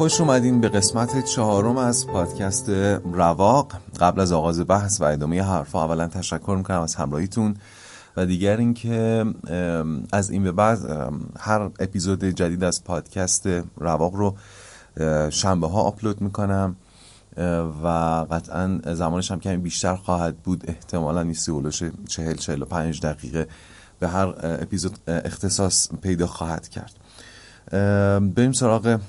[0.00, 2.68] خوش اومدین به قسمت چهارم از پادکست
[3.12, 3.72] رواق.
[4.00, 7.56] قبل از آغاز بحث و ادامه حرفا اولا تشکر می‌کنم از همراهیتون
[8.16, 9.24] و دیگر اینکه
[10.12, 10.78] از این به بعد
[11.38, 14.36] هر اپیزود جدید از پادکست رواق رو
[15.30, 16.76] شنبه ها آپلود می‌کنم
[17.82, 17.86] و
[18.30, 20.64] قطعا زمانش هم کمی بیشتر خواهد بود.
[20.68, 23.46] احتمالا این سیولوش چهل چهل و پنج دقیقه
[23.98, 26.99] به هر اپیزود اختصاص پیدا خواهد کرد.
[27.70, 29.00] بریم سراغ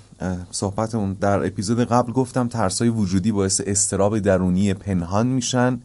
[0.52, 1.14] صحبتمون.
[1.14, 5.80] در اپیزود قبل گفتم ترسای وجودی باعث استراب درونی پنهان میشن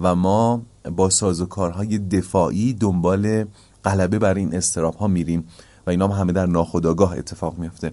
[0.00, 0.62] و ما
[0.96, 3.44] با سازوکارهای دفاعی دنبال
[3.84, 5.44] غلبه بر این استراب ها میریم
[5.86, 7.92] و اینا هم همه در ناخودآگاه اتفاق میفته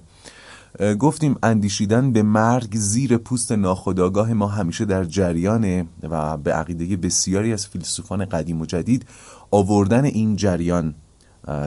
[1.00, 7.54] گفتیم اندیشیدن به مرگ زیر پوست ناخودآگاه ما همیشه در جریانه و به عقیده بسیاری
[7.54, 9.06] از فیلسوفان قدیم و جدید
[9.52, 10.96] آوردن این جریان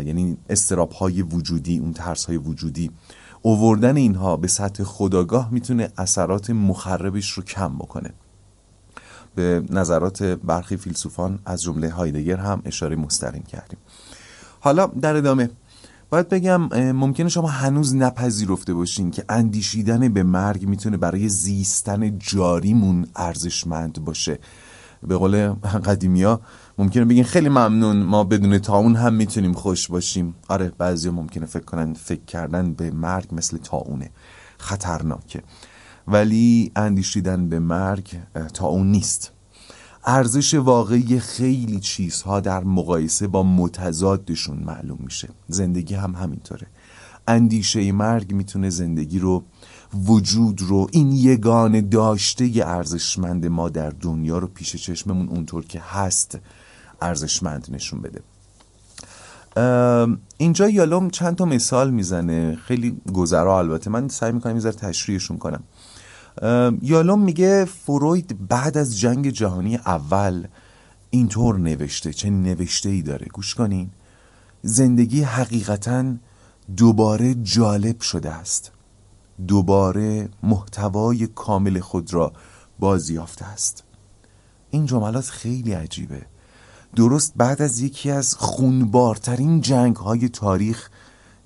[0.04, 2.90] یعنی استراب های وجودی اون ترس های وجودی
[3.42, 8.10] اووردن اینها به سطح خداگاه می‌تونه اثرات مخربش رو کم بکنه.
[9.34, 13.78] به نظرات برخی فیلسوفان از جمله هایدگر هم اشاره مستقیم کردیم.
[14.60, 15.50] حالا در ادامه
[16.10, 23.06] باید بگم ممکنه شما هنوز نپذیرفته باشین که اندیشیدن به مرگ می‌تونه برای زیستن جاریمون
[23.16, 24.38] ارزشمند باشه.
[25.02, 25.48] به قول
[25.84, 26.40] قدیمیا
[26.78, 30.34] ممکنه بگین خیلی ممنون ما بدون تاون هم می‌تونیم خوش باشیم.
[30.48, 34.10] آره بعضی ممکنه فکر کنن فکر کردن به مرگ مثل تاونه
[34.58, 35.42] خطرناکه.
[36.08, 38.16] ولی اندیشیدن به مرگ
[38.54, 39.32] تاون نیست.
[40.04, 45.28] ارزش واقعی خیلی چیزها در مقایسه با متضادشون معلوم میشه.
[45.48, 46.66] زندگی هم همینطوره.
[47.28, 49.44] اندیشه مرگ می‌تونه زندگی رو
[50.06, 56.38] وجود رو این یگان داشته ارزشمند ما در دنیا رو پیش چشممون اونطور که هست
[57.02, 58.22] ارزشمند نشون بده.
[60.36, 62.56] اینجا یالوم چند تا مثال می‌زنه.
[62.56, 63.90] خیلی گذرا البته.
[63.90, 65.62] من سعی می‌کنم یه تشریحشون کنم.
[66.82, 70.46] یالوم میگه فروید بعد از جنگ جهانی اول
[71.10, 72.12] اینطور نوشته.
[72.12, 73.90] چه نوشته ای داره؟ گوش کنین.
[74.62, 76.14] زندگی حقیقتا
[76.76, 78.72] دوباره جالب شده است.
[79.48, 82.32] دوباره محتوای کامل خود را
[82.78, 83.84] بازیافته است.
[84.70, 86.26] این جملات خیلی عجیبه.
[86.96, 90.90] درست بعد از یکی از خونبارترین جنگ های تاریخ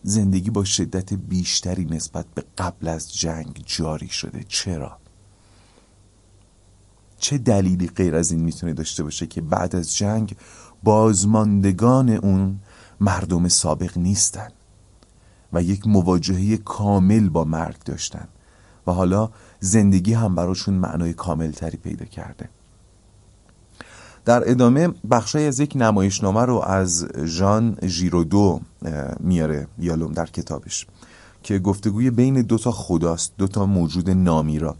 [0.03, 4.45] زندگی با شدت بیشتری نسبت به قبل از جنگ جاری شده.
[4.49, 4.99] چرا؟
[7.19, 10.37] چه دلیلی غیر از این می‌تونه داشته باشه که بعد از جنگ
[10.83, 12.61] بازماندگان اون
[13.01, 14.49] مردم سابق نیستن
[15.53, 18.29] و یک مواجهه کامل با مرگ داشتن؟
[18.87, 19.31] و حالا
[19.61, 22.49] زندگی هم براشون معنای کامل تری پیدا کرده.
[24.27, 28.61] در ادامه بخشای از یک نمایشنامه رو از ژان ژیرودو
[29.21, 30.87] میاره یالوم در کتابش
[31.43, 34.77] که گفتگوی بین دوتا خداست دوتا موجود نامیرا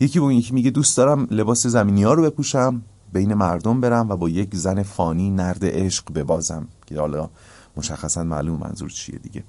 [0.00, 4.16] یکی با یکی میگه دوست دارم لباس زمینی ها رو بپوشم بین مردم برم و
[4.16, 6.68] با یک زن فانی نرد عشق ببازم.
[6.86, 7.30] که حالا
[7.76, 9.44] مشخصا معلوم منظور چیه دیگه.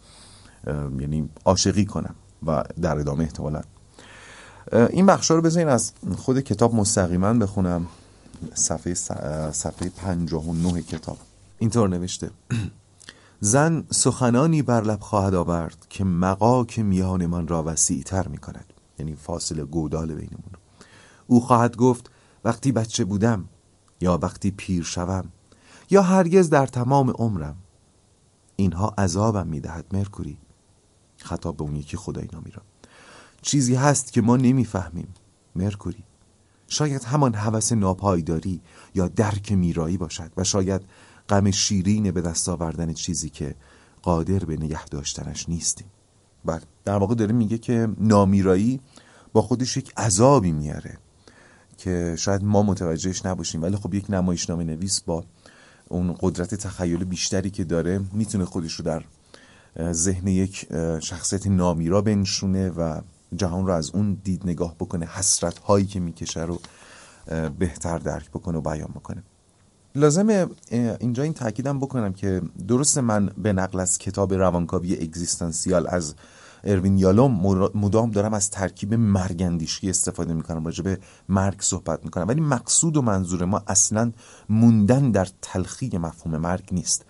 [1.00, 2.16] یعنی عاشقی کنم
[2.48, 3.62] و در ادامه احتمالا.
[4.90, 7.88] این بخش رو بذارین از خود کتاب مستقیما بخونم.
[8.54, 8.94] صفحه
[9.52, 11.18] صفحه 59 کتاب.
[11.60, 12.32] اینطور نوشته.
[13.40, 19.16] زن سخنانی بر لب خواهد آورد که مقاک میانمان را وسیع تر می کند یعنی
[19.16, 20.52] فاصله گودال بینمون.
[21.28, 22.12] او خواهد گفت
[22.44, 23.50] وقتی بچه بودم
[24.02, 25.32] یا وقتی پیر شوم
[25.90, 27.56] یا هرگز در تمام عمرم
[28.56, 30.38] اینها عذابم می‌دهد مرکوری.
[31.18, 32.62] خطاب به اون یکی خدای نامی را
[33.42, 35.14] چیزی هست که ما نمی‌فهمیم
[35.56, 36.04] مرکوری.
[36.68, 38.62] شاید همان هوس ناپایداری
[38.96, 40.82] یا درک میرایی باشد و شاید
[41.30, 43.56] غم شیرین به دست آوردن چیزی که
[44.02, 45.88] قادر به نگه داشتنش نیستیم.
[46.46, 48.80] بله در واقع داره میگه که نامیرایی
[49.34, 50.98] با خودش یک عذابی میاره
[51.78, 53.62] که شاید ما متوجهش نباشیم.
[53.62, 55.24] ولی خب یک نمایشنامه نویس با
[55.90, 59.04] اون قدرت تخیل بیشتری که داره می‌تونه خودش رو در
[59.92, 60.68] ذهن یک
[61.00, 63.02] شخصیت نامیرا بنشونه و
[63.36, 66.60] جهان رو از اون دید نگاه بکنه حسرت هایی که می‌کشه رو
[67.60, 69.24] بهتر درک بکنه و بیان بکنه.
[69.96, 76.16] لازمه اینجا این تاکیدم بکنم که درست من به نقل از کتاب روانکاوی اگزیستانسیال از
[76.64, 77.32] اروین یالوم
[77.76, 82.28] مدام دارم از ترکیب مرگندیشی استفاده می‌کنم راجع به مرگ صحبت می‌کنم.
[82.28, 84.12] ولی مقصود و منظور ما اصلا
[84.50, 87.06] موندن در تلخی مفهوم مرگ نیست.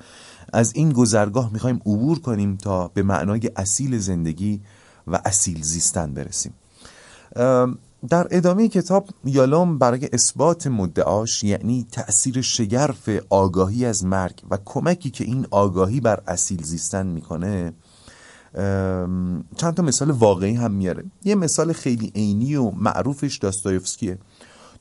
[0.53, 4.61] از این گذرگاه می‌خوایم عبور کنیم تا به معنای اصیل زندگی
[5.07, 6.53] و اصیل زیستن برسیم.
[8.09, 15.09] در ادامه کتاب یالوم برای اثبات مدعاش یعنی تأثیر شگرف آگاهی از مرگ و کمکی
[15.09, 17.73] که این آگاهی بر اصیل زیستن می‌کنه
[19.57, 21.03] چند تا مثال واقعی هم میاره.
[21.23, 24.17] یه مثال خیلی عینی و معروفش داستایفسکیه.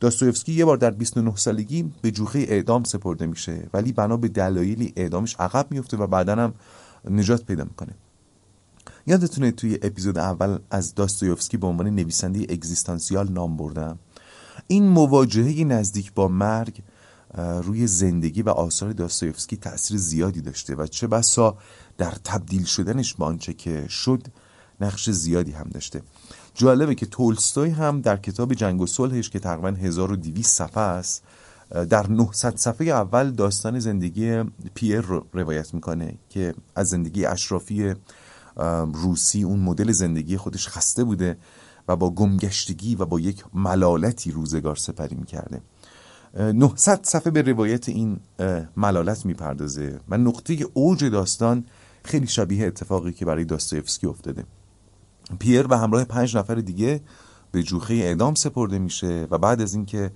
[0.01, 4.93] داستایفسکی یه بار در 29 سالگی به جوخه اعدام سپرده میشه ولی بنا به دلایلی
[4.97, 6.55] اعدامش عقب میفته و بعدا هم
[7.11, 7.93] نجات پیدا می‌کنه.
[9.07, 13.99] یادتونه توی اپیزود اول از داستایوفسکی به عنوان نویسنده اگزیستانسیال نام بردم؟
[14.67, 16.83] این مواجهه نزدیک با مرگ
[17.39, 21.57] روی زندگی و آثار داستایوفسکی تاثیر زیادی داشته و چه بسا
[21.99, 24.23] در تبدیل شدنش به آنچه که شد
[24.81, 26.03] نقش زیادی هم داشته.
[26.55, 31.23] جالبه که تولستوی هم در کتاب جنگ و صلحش که تقریبا 1200 صفحه است
[31.91, 34.43] در 900 صفحه اول داستان زندگی
[34.75, 37.95] پیر رو روایت می‌کنه که از زندگی اشرافی
[38.95, 41.39] روسی اون مدل زندگی خودش خسته بوده
[41.89, 45.63] و با گمگشتگی و با یک ملالتی روزگار سپری می‌کرده.
[46.39, 48.21] 900 صفحه به روایت این
[48.77, 51.65] ملالت می‌پردازه و نقطه اوج داستان
[52.05, 54.45] خیلی شبیه اتفاقی که برای داستایفسکی افتاده.
[55.39, 57.01] پیر و همراه پنج نفر دیگه
[57.53, 60.11] به جوخه اعدام سپرده میشه و بعد از اینکه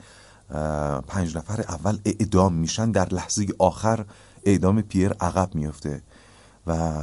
[1.07, 4.05] پنج نفر اول اعدام میشن در لحظه آخر
[4.45, 6.03] اعدام پیر عقب میفته
[6.67, 6.99] و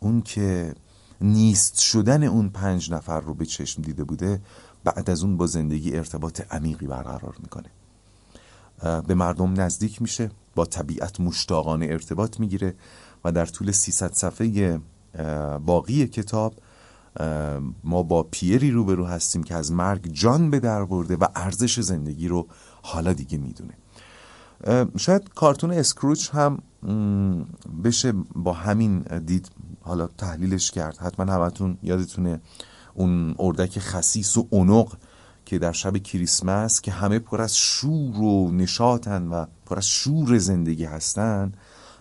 [0.00, 0.74] اون که
[1.20, 4.40] نیست شدن اون پنج نفر رو به چشم دیده بوده
[4.84, 7.68] بعد از اون با زندگی ارتباط عمیقی برقرار می‌کنه.
[9.02, 12.74] به مردم نزدیک میشه با طبیعت مشتاقانه ارتباط می‌گیره
[13.24, 14.80] و در طول 300 صفحه
[15.66, 16.54] باقی کتاب
[17.84, 22.28] ما با پیری روبرو هستیم که از مرگ جان به در برده و ارزش زندگی
[22.28, 22.46] رو
[22.82, 23.74] حالا دیگه می‌دونه.
[24.96, 26.58] شاید کارتون اسکروچ هم
[27.84, 30.98] بشه با همین دید حالا تحلیلش کرد.
[30.98, 32.40] حتما همتون یادتونه
[32.94, 34.96] اون اردک خسیس و اونق
[35.44, 40.38] که در شب کریسمس که همه پر از شور و نشاطن و پر از شور
[40.38, 41.52] زندگی هستن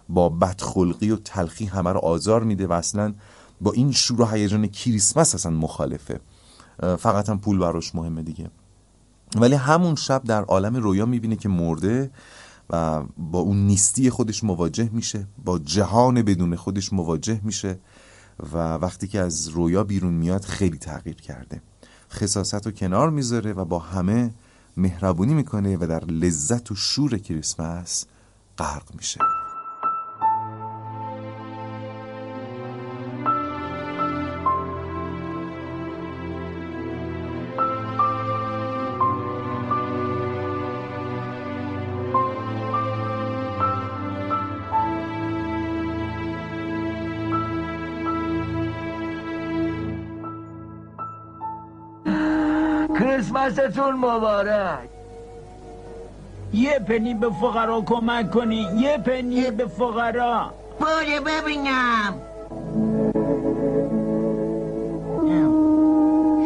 [0.09, 3.13] با بدخلقی و تلخی همه رو آزار میده و اصلا
[3.61, 6.19] با این شور و هیجان کریسمس اصلا مخالفه.
[6.79, 8.50] فقط هم پول براش مهمه دیگه.
[9.35, 12.11] ولی همون شب در عالم رویا می‌بینه که مرده
[12.69, 17.80] و با اون نیستی خودش مواجه میشه با جهان بدون خودش مواجه میشه
[18.54, 21.62] و وقتی که از رویا بیرون میاد خیلی تغییر کرده.
[22.12, 24.33] خصاصت رو کنار می‌ذاره و با همه
[24.77, 28.06] مهربونی می‌کنه و در لذت و شور کریسمس
[28.57, 29.19] غرق میشه.
[53.49, 54.89] کریسمستون مبارک.
[56.53, 58.68] یه پنی به فقرا کمک کنی.
[58.75, 60.53] یه پنی به فقرا.
[60.79, 62.13] باره ببینم.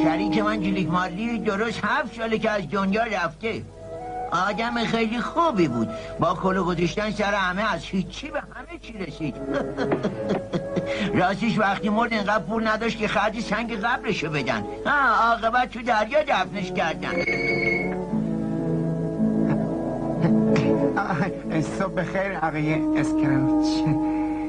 [0.03, 3.62] شریک من جلیک مالی درست هفت ساله که از دنیا رفته.
[4.31, 5.89] آدم خیلی خوبی بود.
[6.19, 9.36] با کلو گذاشتن سر همه از هیچی به همه چی رسید.
[11.13, 14.63] راستش وقتی مرد اینقدر پول نداشت که خرج سنگ قبرشو بدن.
[14.86, 17.13] ها عاقبت تو دریا دفنش کردن.
[21.80, 23.68] صبح بخیر آقای اسکراوچ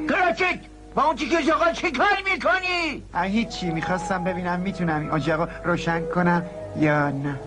[0.08, 0.58] کراچک
[0.94, 6.42] با اون تیکه آقا چه کار می‌کنی؟ هیچی می‌خواستم ببینم می‌تونم این آجاقا روشن کنم
[6.76, 7.40] یا نه.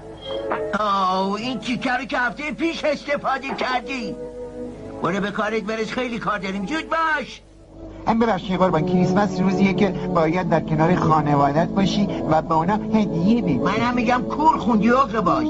[0.79, 4.15] آه این تیکه رو که هفته پیش استفاده کردی.
[5.03, 6.65] برو به کارت برس خیلی کار داریم.
[6.65, 7.41] زود باش.
[8.07, 13.41] هم ببخشید قربان کریسمس روزیه که باید در کنار خانوادت باشی و به اونا هدیه
[13.41, 13.57] بدی.
[13.57, 15.47] منم میگم کور خوندی و باش.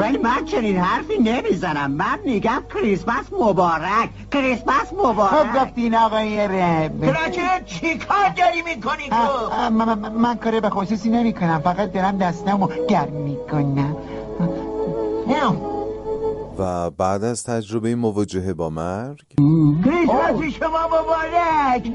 [0.00, 1.90] ولی من چنین حرفی نمی‌زنم.
[1.90, 4.10] من میگم کریسمس مبارک.
[4.32, 5.30] کریسمس مبارک.
[5.30, 7.06] خب گفتین آقای رب.
[7.06, 12.18] کراچه چی کار داری می‌کنی تو؟ من, من کار به خصوصی نمی کنم فقط دارم
[12.18, 13.96] دستمو گرم می‌کنم.
[16.58, 19.18] و بعد از تجربه مواجهه با مرگ؟
[19.84, 21.92] کریسمس شما مبارک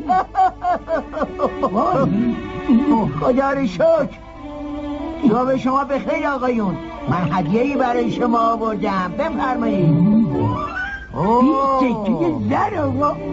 [3.19, 4.09] خدا رو شکر
[5.27, 6.77] شما شما به خیر آقایون
[7.09, 10.13] من هدیه ای برای شما آوردم بفرمایید
[11.79, 12.79] سکه زر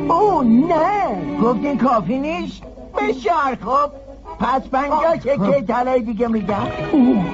[0.09, 2.63] او نه گفتین کافی نیست
[2.97, 3.91] بسیار خوب
[4.39, 6.69] پس پنجاه سکه طلای دیگه میدم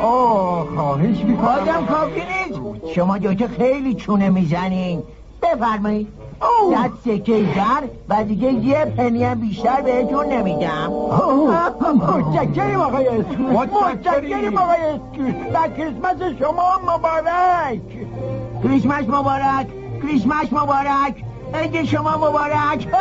[0.02, 2.60] آه خواهش می‌کنم بازم کافی نیست
[2.94, 5.02] شما دوتا خیلی چونه می‌زنین
[5.42, 6.08] بفرمایید.
[6.70, 10.92] صد سکه زر و دیگه یه پنی هم بیشتر بهتون نمیدم
[11.94, 14.58] متشکریم آقای اسکروت متشکریم.
[14.58, 17.80] آقای اسکروت و کریسمس شما مبارک.
[18.62, 19.66] کریسمس مبارک.
[20.02, 21.24] کریسمس مبارک.
[21.54, 22.88] عید شما مبارک.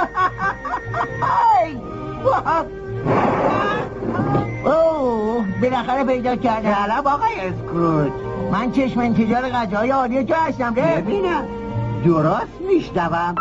[4.66, 8.12] اوه بالاخره پیدا کردم سلام آقای اسکروت
[8.52, 10.76] من چشم انتظار غذای عالی تو هستم.
[10.76, 11.46] ره ببینم.
[12.06, 13.36] درست میشنوم.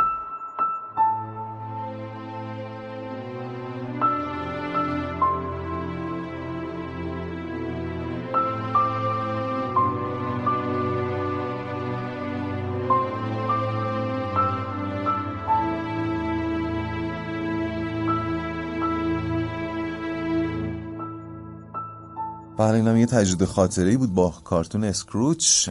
[22.59, 25.69] بله اینم یه تجربه خاطره بود با کارتون اسکروچ.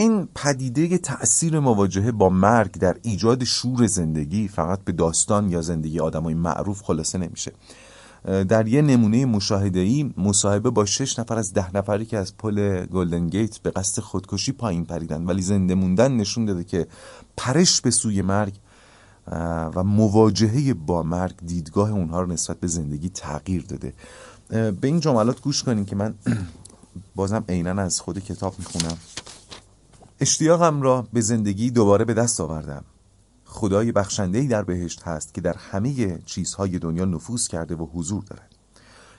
[0.00, 6.00] این پدیده تأثیر مواجهه با مرگ در ایجاد شور زندگی فقط به داستان یا زندگی
[6.00, 7.52] آدمای معروف خلاصه نمیشه.
[8.24, 13.26] در یه نمونه مشاهده‌ای مصاحبه با شش نفر از ده نفری که از پل گلدن
[13.26, 16.86] گیت به قصد خودکشی پایین پریدن ولی زنده موندن نشون داده که
[17.36, 18.54] پرش به سوی مرگ
[19.74, 23.92] و مواجهه با مرگ دیدگاه اونها رو نسبت به زندگی تغییر داده.
[24.70, 26.14] به این جملات گوش کنین که من
[27.16, 28.96] بازم عینا از خود کتاب می‌خونم.
[30.22, 32.84] اشتیاقم را به زندگی دوباره به دست آوردم.
[33.44, 38.54] خدای بخشندهی در بهشت هست که در همه چیزهای دنیا نفوذ کرده و حضور دارد.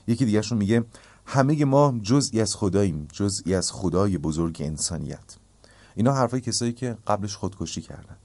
[0.07, 0.85] یکی دیگرشون میگه
[1.25, 5.35] همه ما جزئی از خداییم جزئی از خدای بزرگ انسانیت.
[5.95, 8.17] اینا حرفای کسایی که قبلش خودکشی کردن.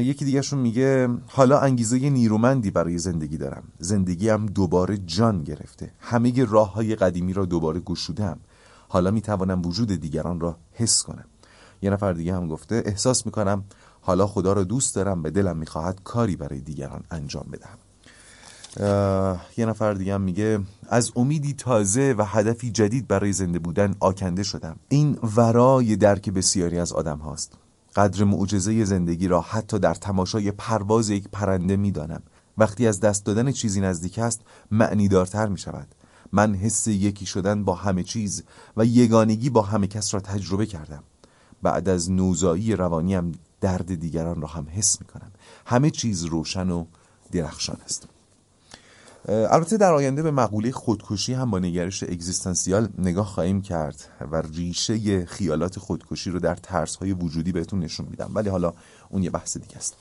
[0.00, 3.62] یکی دیگرشون میگه حالا انگیزه نیرومندی برای زندگی دارم.
[3.78, 5.92] زندگیم دوباره جان گرفته.
[6.00, 8.38] همه راه های قدیمی را دوباره گشودم
[8.88, 11.24] حالا می‌توانم وجود دیگران را حس کنم.
[11.82, 13.64] یه نفر دیگه هم گفته احساس می‌کنم
[14.00, 17.78] حالا خدا را دوست دارم به دلم می‌خواهد کاری برای دیگران انجام بدهم.
[18.76, 23.94] اه، یه نفر دیگه هم میگه از امیدی تازه و هدفی جدید برای زنده بودن
[24.00, 24.76] آکنده شدم.
[24.88, 27.52] این ورای درک بسیاری از آدم هاست.
[27.96, 32.22] قدر معجزه زندگی را حتی در تماشای پرواز یک پرنده می‌دانم.
[32.58, 35.94] وقتی از دست دادن چیزی نزدیک است معنیدارتر می شود
[36.32, 38.42] من حس یکی شدن با همه چیز
[38.76, 41.02] و یگانگی با همه کس را تجربه کردم.
[41.62, 45.32] بعد از نوزایی روانیم درد دیگران را هم حس می کنم
[45.66, 46.84] همه چیز روشن و
[47.32, 48.08] درخشان است.
[49.28, 55.26] البته در آینده به مقوله خودکشی هم با نگرش اگزیستانسیال نگاه خواهیم کرد و ریشه
[55.26, 58.30] خیالات خودکشی رو در ترس های وجودی بهتون نشون میدم.
[58.34, 58.72] ولی حالا
[59.08, 59.96] اون یه بحث دیگه است.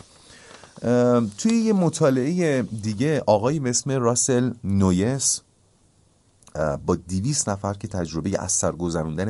[1.37, 5.41] توی یه مطالعه دیگه آقایی به اسم راسل نویس
[6.85, 8.71] با دیویس نفر که تجربه از سر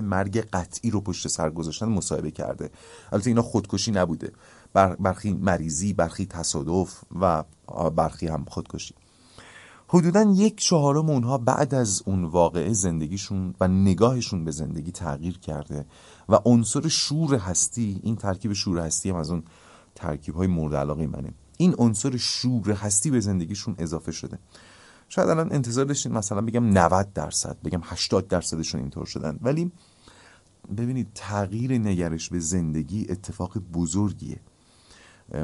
[0.02, 2.70] مرگ قطعی رو پشت سر گذاشتن مصاحبه کرده.
[3.12, 4.32] البته اینا خودکشی نبوده.
[4.74, 7.44] بر- برخی مریضی برخی تصادف و
[7.90, 8.96] برخی هم خودکشی.
[9.88, 15.86] حدودا یک چهارم اونها بعد از اون واقعه زندگیشون و نگاهشون به زندگی تغییر کرده
[16.30, 19.44] و عنصر شور هستی این ترکیب شور هستی هم از اون
[19.96, 21.34] ترکیب های مورد علاقه منه.
[21.58, 24.40] این عنصر شور هستی به زندگیشون اضافه شده.
[25.10, 29.39] شاید الان انتظار داشتین مثلا بگم 90 درصد بگم 80 درصدشون اینطور شدن.
[29.42, 29.72] ولی
[30.78, 34.39] ببینید تغییر نگرش به زندگی اتفاق بزرگیه.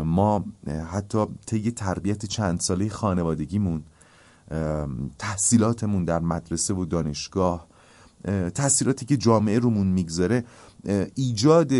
[0.05, 0.45] ما
[0.91, 3.84] حتی طی تربیت چند ساله خانوادگیمون
[5.19, 7.67] تحصیلاتمون در مدرسه و دانشگاه
[8.25, 10.43] اه، تاثیراتی که جامعه رومون می‌گذاره
[11.15, 11.74] ایجاد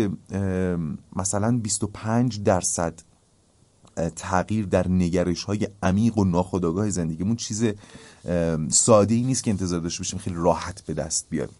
[1.16, 2.94] مثلا 25 درصد
[4.16, 7.64] تغییر در نگرش های عمیق و ناخودآگاه زندگیمون چیز
[8.68, 11.50] ساده ای نیست که انتظار داشته باشیم خیلی راحت به دست بیاد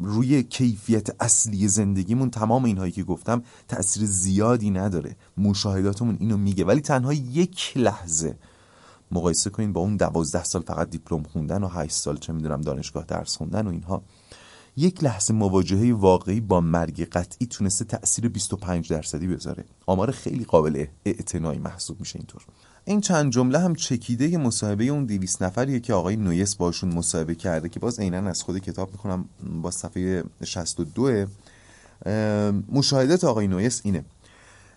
[0.00, 5.16] روی کیفیت اصلی زندگیمون تمام اینهایی که گفتم تأثیر زیادی نداره.
[5.36, 6.64] مشاهداتمون اینو میگه.
[6.64, 8.36] ولی تنها یک لحظه
[9.10, 13.04] مقایسه کنین با اون دوازده سال فقط دیپلم خوندن و هشت سال چه می‌دونم دانشگاه
[13.04, 14.02] درس خوندن و اینها.
[14.78, 19.64] یک لحظه مواجهه واقعی با مرگ قطعی تونسته تأثیر 25 درصدی بذاره.
[19.86, 22.42] آمار خیلی قابل اعتنایی محسوب میشه اینطور.
[22.84, 27.68] این چند جمله هم چکیده مصاحبه اون 200 نفریه که آقای نویس باشون مصاحبه کرده
[27.68, 29.24] که باز عینا از خود کتاب می‌خونم
[29.62, 31.26] با صفحه 62
[32.06, 34.04] اه، مشاهدات آقای نویس اینه.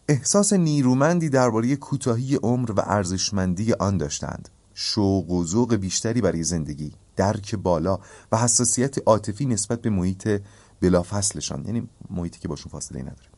[0.08, 4.50] احساس نیرومندی درباره کوتاهی عمر و ارزشمندی آن داشتند.
[4.74, 6.91] شوق و ذوق بیشتری برای زندگی.
[7.19, 7.99] درک بالا
[8.31, 10.41] و حساسیت عاطفی نسبت به محیط
[10.81, 13.29] بلافصلشان یعنی محیطی که باشون فاصله نداره.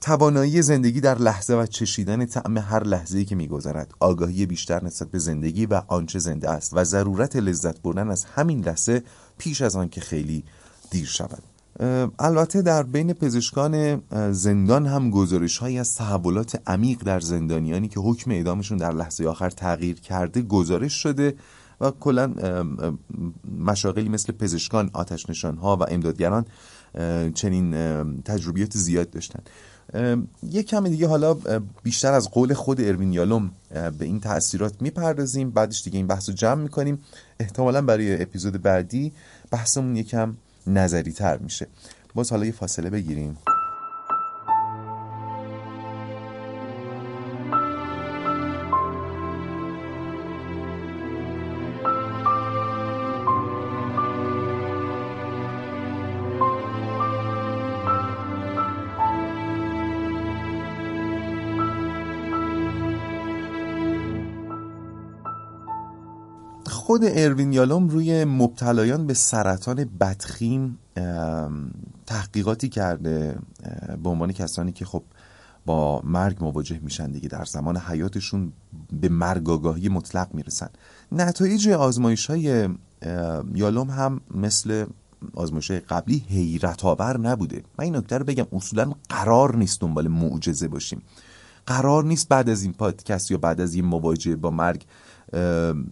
[0.00, 5.18] توانایی زندگی در لحظه و چشیدن طعم هر لحظه‌ای که میگذرد آگاهی بیشتر نسبت به
[5.18, 9.02] زندگی و آنچه زنده است و ضرورت لذت بردن از همین لحظه
[9.38, 10.44] پیش از آن که خیلی
[10.90, 11.42] دیر شود.
[12.18, 14.02] البته در بین پزشکان
[14.32, 19.50] زندان هم گزارش هایی از تحولات عمیق در زندانیانی که حکم اعدامشون در لحظه آخر
[19.50, 21.34] تغییر کرده گزارش شده.
[21.82, 22.34] و کلا
[23.58, 26.46] مشاغلی مثل پزشکان آتش نشان ها و امدادگران
[27.34, 27.72] چنین
[28.22, 29.42] تجربیات زیاد داشتن.
[30.42, 31.36] یک کم دیگه حالا
[31.82, 35.50] بیشتر از قول خود اروین یالوم به این تاثیرات می‌پردازیم.
[35.50, 36.98] بعدش دیگه این بحث رو جمع می‌کنیم.
[37.40, 39.12] احتمالا برای اپیزود بعدی
[39.50, 40.36] بحثمون یکم
[40.66, 41.66] نظری تر میشه.
[42.14, 43.38] باز حالا یه فاصله بگیریم.
[67.02, 70.78] خود اروین یالوم روی مبتلایان به سرطان بدخیم
[72.06, 73.38] تحقیقاتی کرده
[74.02, 75.02] به عنوان کسانی که خب
[75.66, 78.52] با مرگ مواجه میشن دیگه در زمان حیاتشون
[79.00, 80.68] به مرگ آگاهی مطلق می‌رسن.
[81.12, 82.68] نتایج آزمایش های
[83.54, 84.86] یالوم هم مثل
[85.34, 87.62] آزمایش قبلی حیرت آور نبوده.
[87.78, 91.02] من این نکته رو بگم اصولا قرار نیست دنبال معجزه باشیم.
[91.66, 94.84] قرار نیست بعد از این پادکست یا بعد از این مواجهه با مرگ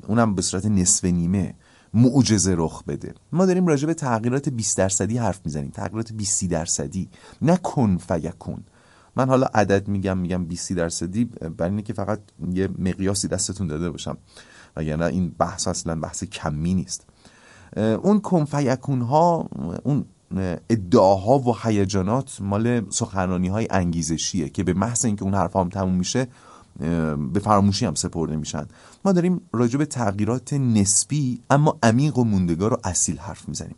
[0.09, 1.55] اونم به صورت نصف نیمه
[1.95, 3.15] معجزه رخ بده.
[3.33, 5.71] ما داریم راجع به تغییرات 20 درصدی حرف می‌زنیم.
[5.71, 7.09] تغییرات 20 درصدی.
[7.43, 8.65] نه کن فیکون
[9.17, 12.21] من حالا عدد میگم میگم 20 درصدی برای اینه فقط
[12.53, 14.17] یه مقیاسی دستتون داده باشم.
[14.77, 17.07] وگرنه این بحث اصلا بحث کمی نیست.
[17.77, 19.49] اون کن فیکون ها
[19.83, 20.05] اون
[20.71, 25.95] ادعاها و هیجانات مال سخنرانی های انگیزشیه که به محض اینکه اون حرف هم تموم
[25.95, 26.27] میشه
[27.33, 28.67] به فراموشی هم سپرده میشن.
[29.05, 33.77] ما داریم راجع به تغییرات نسبی اما عمیق و موندگار و اصیل حرف می‌زنیم.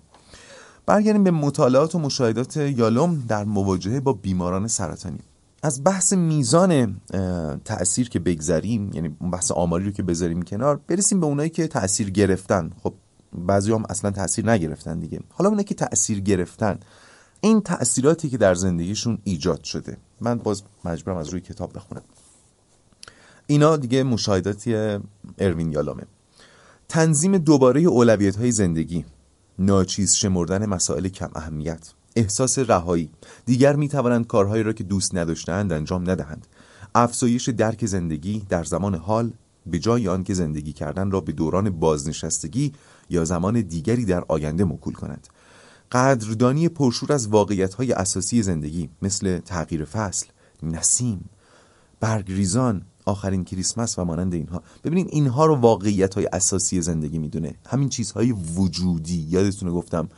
[0.87, 5.19] برگردیم به مطالعات و مشاهدات یالوم در مواجهه با بیماران سرطانی.
[5.63, 7.01] از بحث میزان
[7.65, 12.11] تاثیر که بگذریم یعنی بحث آماری رو که بذاریم کنار برسیم به اونایی که تاثیر
[12.11, 12.71] گرفتن.
[12.83, 12.95] خب
[13.33, 15.21] بعضی هم اصلا تاثیر نگرفتن دیگه.
[15.31, 16.79] حالا اونایی که تاثیر گرفتن
[17.41, 19.97] این تاثیراتی که در زندگیشون ایجاد شده.
[20.21, 22.03] من باز مجبورم از روی کتاب بخونم.
[23.47, 24.99] اینا دیگه مشاهداتی
[25.39, 26.03] اروین یالومه
[26.89, 29.05] تنظیم دوباره اولویت های زندگی
[29.59, 33.11] ناچیز شمردن مسائل کم اهمیت احساس رهایی.
[33.47, 36.47] دیگر می توانند کارهایی را که دوست نداشتند انجام ندهند.
[36.95, 39.33] افزایش درک زندگی در زمان حال
[39.67, 42.73] به جای آنکه زندگی کردن را به دوران بازنشستگی
[43.11, 45.27] یا زمان دیگری در آینده موکول کند.
[45.93, 50.27] قدردانی پرشور از واقعیت های اساسی زندگی مثل تغییر فصل
[50.63, 51.31] نسیم
[52.01, 54.63] برگریزان آخرین کریسمس و مانند اینها.
[54.85, 57.55] ببینید اینها رو واقعیت های اساسی زندگی می‌دونه.
[57.67, 59.27] همین چیزهای وجودی.
[59.31, 60.09] یادتونه گفتم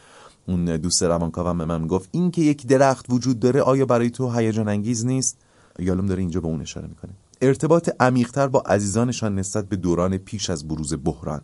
[0.47, 4.31] اون دوست روانکاوم به من گفت این که یک درخت وجود داره آیا برای تو
[4.31, 5.37] هیجان انگیز نیست؟
[5.79, 7.11] یالم داره اینجا به اون اشاره می‌کنه.
[7.43, 11.41] ارتباط عمیقتر با عزیزانشان نسبت به دوران پیش از بروز بحران.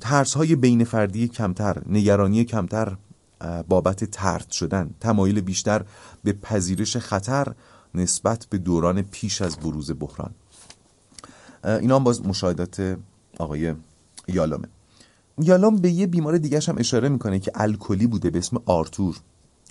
[0.00, 2.96] ترس های بین فردی کمتر نگرانی کمتر
[3.68, 5.84] بابت ترد شدن تمایل بیشتر
[6.24, 7.54] به پذیرش خطر
[7.94, 10.30] نسبت به دوران پیش از بروز بحران.
[11.64, 12.96] اینا هم باز مشاهدات
[13.38, 13.74] آقای
[14.28, 14.68] یالومه.
[15.38, 19.16] یالوم به یه بیمار دیگه هم اشاره می‌کنه که الکلی بوده به اسم آرتور.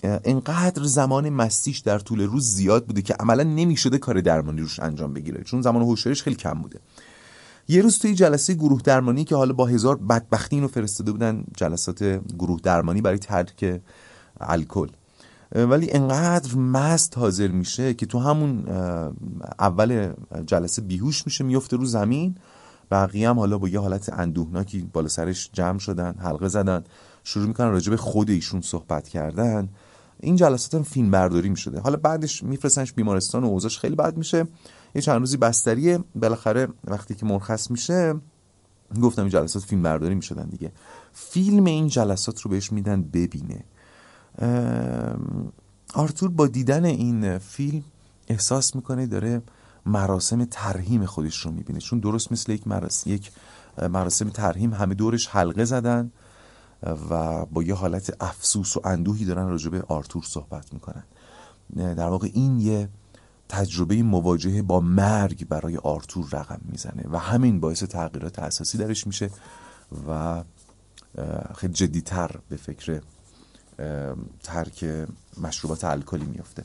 [0.04, 5.12] انقدر زمان مستیش در طول روز زیاد بوده که عملا نمی‌شده کار درمانی روش انجام
[5.12, 6.80] بگیره چون زمان هوشیاریش خیلی کم بوده.
[7.68, 12.04] یه روز توی جلسه گروه درمانی که حالا با هزار بدبختی اینو فرستاده بودن جلسات
[12.38, 13.80] گروه درمانی برای ترک
[14.40, 14.88] الکل.
[15.54, 18.68] ولی انقدر مست حاضر میشه که تو همون
[19.58, 20.12] اول
[20.46, 22.36] جلسه بیهوش میشه میفته رو زمین.
[22.90, 26.84] بقیه هم حالا با یه حالت اندوهناکی بالا سرش جمع شدن حلقه زدن
[27.24, 29.68] شروع می‌کنن راجع به خود ایشون صحبت کردن.
[30.20, 31.80] این جلسات هم فیلم برداری می‌شده.
[31.80, 34.46] حالا بعدش میفرستنش بیمارستان و اوضاعش خیلی بد میشه.
[34.94, 35.98] یه چند روزی بستریه.
[36.14, 38.14] بالاخره وقتی که مرخص میشه
[39.02, 40.72] گفتم این جلسات فیلم برداری می‌شدن دیگه.
[41.12, 43.64] فیلم این جلسات رو بهش میدن ببینه.
[45.94, 47.82] آرتور با دیدن این فیلم
[48.28, 49.42] احساس می‌کنه داره
[49.86, 51.78] مراسم ترهیم خودش رو می‌بینه.
[51.78, 53.30] چون درست مثل یک مراسم یک
[53.78, 56.10] مراسم ترهیم همه دورش حلقه زدن
[57.10, 61.04] و با یه حالت افسوس و اندوهی دارن راجع به آرتور صحبت می‌کنن.
[61.76, 62.88] در واقع این یه
[63.48, 69.30] تجربه مواجهه با مرگ برای آرتور رقم می‌زنه و همین باعث تغییرات اساسی درش میشه
[70.08, 70.42] و
[71.54, 73.00] خیلی جدیتر به فکر
[74.42, 74.84] ترک
[75.36, 76.64] مشروبات الکلی میفته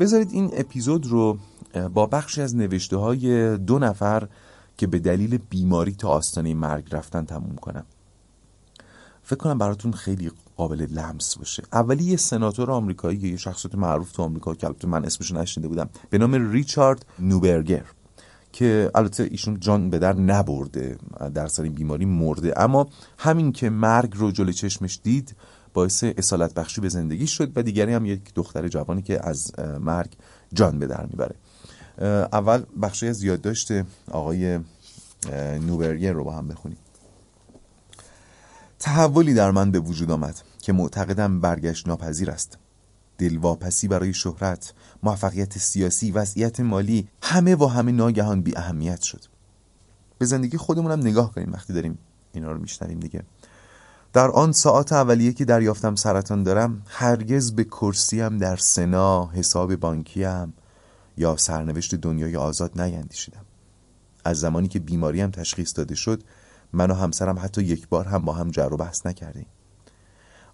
[0.00, 1.38] بذارید این اپیزود رو
[1.94, 4.28] با بخشی از نوشته های دو نفر
[4.76, 7.84] که به دلیل بیماری تا آستانه مرگ رفتن تموم کنم.
[9.22, 11.62] فکر کنم براتون خیلی قابل لمس باشه.
[11.72, 15.88] اولی یه سناتور آمریکایی یه شخصیت معروف تو آمریکا که البته من اسمش نشنیده بودم
[16.10, 17.84] به نام ریچارد نوبرگر
[18.52, 20.98] که البته ایشون جان به در نبرده
[21.34, 22.60] در سر این بیماری مرده.
[22.60, 22.86] اما
[23.18, 25.36] همین که مرگ رو جلوی چشمش دید
[25.74, 30.12] باعث اصالت بخشی به زندگی شد و دیگری هم یک دختر جوانی که از مرگ
[30.52, 31.34] جان به در می‌بره.
[32.32, 33.68] اول بخشی از یادداشت
[34.10, 34.60] آقای
[35.60, 36.78] نوبرگر رو با هم بخونیم.
[38.78, 42.58] تحولی در من به وجود آمد که معتقدم برگشت ناپذیر است.
[43.18, 49.24] دلواپسی برای شهرت موفقیت سیاسی وضعیت مالی همه و همه ناگهان بی اهمیت شد.
[50.18, 51.98] به زندگی خودمونم نگاه کنیم وقتی داریم
[52.32, 53.22] اینا رو میشنویم دیگه.
[54.12, 60.54] در آن ساعت اولیه که دریافتم سرطان دارم هرگز به کرسیم در سنا حساب بانکیم
[61.16, 63.44] یا سرنوشت دنیای آزاد نیندیشیدم.
[64.24, 66.22] از زمانی که بیماریم تشخیص داده شد
[66.72, 69.46] من و همسرم حتی یک بار هم با هم جر و بحث نکردیم.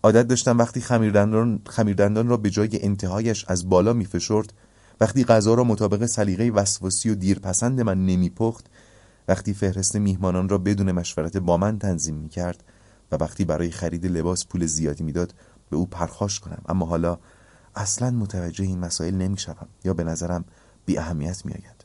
[0.02, 4.52] عادت داشتم وقتی خمیردندان, خمیردندان را به جای انتهایش از بالا میفشرد
[5.00, 8.66] وقتی غذا را مطابق سلیقه وسواسی و دیرپسند من نمیپخت
[9.28, 12.64] وقتی فهرست میهمانان را بدون مشورت با من تنظیم می‌کرد
[13.12, 15.34] و وقتی برای خرید لباس پول زیادی می‌داد
[15.70, 16.62] به او پرخاش کنم.
[16.68, 17.18] اما حالا
[17.78, 20.44] اصلا متوجه این مسائل نمی‌شوم یا به نظرم
[20.86, 21.84] بی اهمیت میآید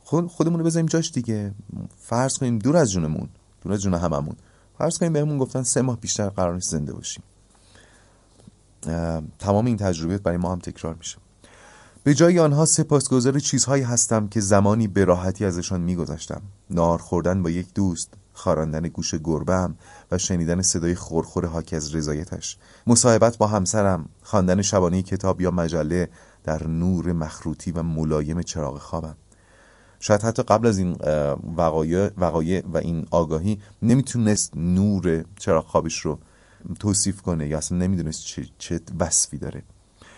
[0.00, 1.54] خود خودمون رو بذاریم جاش دیگه.
[1.98, 3.28] فرض کنیم دور از جونمون
[3.62, 4.36] دور از جون هممون.
[4.78, 7.22] فرض کنیم بهمون گفتن سه ماه بیشتر قرار نیست زنده باشیم.
[9.38, 11.18] تمام این تجربیات برای ما هم تکرار میشه.
[12.04, 16.42] به جای آنها سپاسگزار چیزهایی هستم که زمانی به راحتی ازشان میگذشتم.
[16.70, 19.74] نار خوردن با یک دوست خاراندن گوش گربم
[20.10, 22.56] و شنیدن صدای خورخور حاکی از رضایتش.
[22.86, 26.08] مصاحبت با همسرم خواندن شبانه کتاب یا مجله
[26.44, 29.16] در نور مخروطی و ملایم چراغ خوابم.
[30.00, 30.96] شاید حتی قبل از این
[31.56, 36.18] وقایع, وقایع و این آگاهی نمی‌تونست نور چراغ خوابش رو
[36.78, 39.62] توصیف کنه یا اصلا نمی‌دونست چه, چه وصفی داره.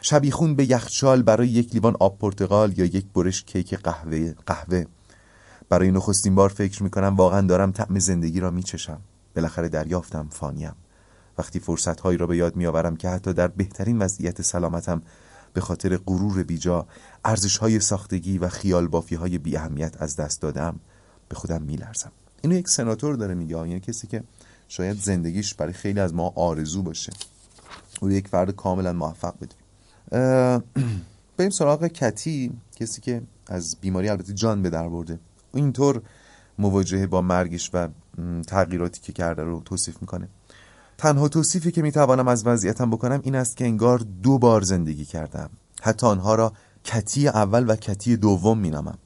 [0.01, 4.85] شبیخون به یخچال برای یک لیوان آب پرتقال یا یک برش کیک قهوه قهوه.
[5.73, 9.01] برای نخستین بار فکر می‌کنم واقعا دارم طعم زندگی را میچشم.
[9.37, 10.73] بالاخره دریافتم فانیم.
[11.39, 15.03] وقتی فرصت هایی را به یاد میآورم که حتی در بهترین وضعیت سلامتم
[15.53, 16.87] به خاطر غرور بیجا
[17.25, 20.81] ارزش های ساختگی و خیال بافی های بی اهمیت از دست دادم
[21.29, 22.13] به خودم میلرزم.
[22.43, 24.23] اینو یک سناتور داره میگه یعنی کسی که
[24.69, 27.13] شاید زندگیش برای خیلی از ما آرزو باشه.
[28.01, 30.65] او یک فرد کاملا موفق بدونیم
[31.37, 35.19] بریم سراغ کتی کسی که از بیماری البته جان به در برده.
[35.55, 36.03] اینطور
[36.59, 37.89] مواجهه با مرگش و
[38.47, 40.29] تغییراتی که کرده رو توصیف می‌کنه.
[40.99, 45.51] تنها توصیفی که می‌توانم از وضعیتم بکنم این است که انگار دو بار زندگی کردم.
[45.83, 46.53] حتی آنها را
[46.85, 48.99] کتی اول و کتی دوم مینامم.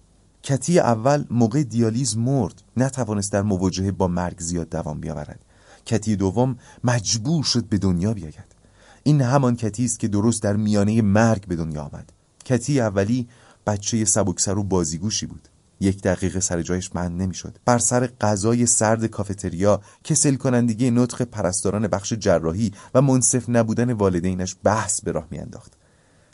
[0.42, 5.44] کتی اول موقع دیالیز مرد نتوانست در مواجهه با مرگ زیاد دوام بیاورد.
[5.86, 8.56] کتی دوم مجبور شد به دنیا بیاید.
[9.02, 12.12] این همان کتی است که درست در میانه مرگ به دنیا آمد.
[12.44, 13.28] کتی اولی
[13.66, 15.48] بچه سبکسر و بازیگوشی بود.
[15.80, 21.88] یک دقیقه سر جایش بند نمی‌شد بر سر غذای سرد کافتریا کسل کنندگی نطق پرستاران
[21.88, 25.72] بخش جراحی و منصف نبودن والدینش بحث به راه میانداخت.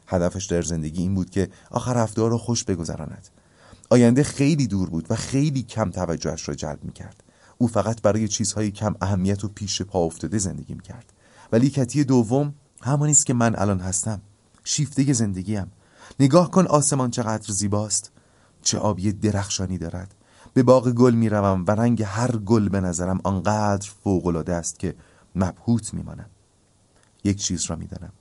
[0.07, 3.29] هدفش در زندگی این بود که آخر هفته را خوش بگذراند.
[3.91, 7.23] آینده خیلی دور بود و خیلی کم توجهش را جلب می‌کرد.
[7.59, 11.13] او فقط برای چیزهای کم اهمیت و پیش پا افتاده زندگی می‌کرد.
[11.53, 14.21] ولی کتی دوم همانی است که من الان هستم.
[14.65, 15.73] شیفته زندگیم
[16.21, 18.12] نگاه کن آسمان چقدر زیباست.
[18.63, 20.15] چه آبی درخشانی دارد.
[20.55, 24.95] به باغ گل می روم و رنگ هر گل به نظرم آنقدر فوقالعاده است که
[25.35, 26.31] مبهوت میمانم.
[27.25, 28.13] یک چیز را می‌دانم.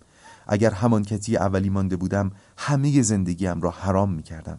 [0.47, 4.57] اگر همان کتی اولی مانده بودم همه زندگیم را حرام می کردم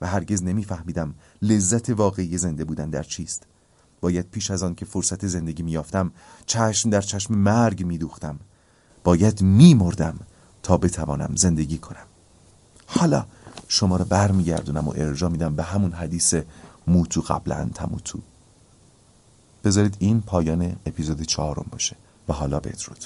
[0.00, 3.46] و هرگز نمیفهمیدم لذت واقعی زنده بودن در چیست.
[4.00, 6.12] باید پیش از آن که فرصت زندگی میافتم
[6.46, 8.38] چشم در چشم مرگ میدوختم.
[9.04, 10.18] باید میمردم
[10.62, 12.06] تا بتوانم زندگی کنم.
[12.86, 13.26] حالا
[13.68, 16.34] شما رو برمیگردونم و ارجا میدم به همون حدیث
[16.86, 18.18] موتو قبلا تموتو.
[19.64, 21.96] بذارید این پایان اپیزود چهارم باشه
[22.28, 23.04] و حالا بدرود.